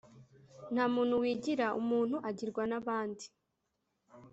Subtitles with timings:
[0.73, 3.25] nta muntu wigira umuntu agirwa n’abandi